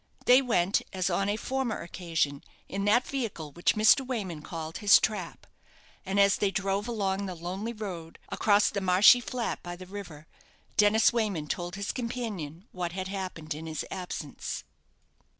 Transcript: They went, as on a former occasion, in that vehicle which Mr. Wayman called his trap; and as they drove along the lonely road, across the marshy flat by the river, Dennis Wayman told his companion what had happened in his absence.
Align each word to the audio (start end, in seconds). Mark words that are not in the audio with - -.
They 0.25 0.41
went, 0.41 0.81
as 0.93 1.11
on 1.11 1.29
a 1.29 1.35
former 1.37 1.83
occasion, 1.83 2.43
in 2.67 2.85
that 2.85 3.05
vehicle 3.07 3.51
which 3.51 3.75
Mr. 3.75 4.03
Wayman 4.03 4.41
called 4.41 4.79
his 4.79 4.97
trap; 4.99 5.45
and 6.07 6.19
as 6.19 6.37
they 6.37 6.49
drove 6.49 6.87
along 6.87 7.27
the 7.27 7.35
lonely 7.35 7.71
road, 7.71 8.17
across 8.29 8.71
the 8.71 8.81
marshy 8.81 9.19
flat 9.19 9.61
by 9.61 9.75
the 9.75 9.85
river, 9.85 10.25
Dennis 10.75 11.13
Wayman 11.13 11.45
told 11.45 11.75
his 11.75 11.91
companion 11.91 12.65
what 12.71 12.93
had 12.93 13.09
happened 13.09 13.53
in 13.53 13.67
his 13.67 13.85
absence. 13.91 14.63